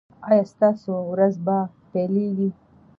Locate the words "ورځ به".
1.11-1.57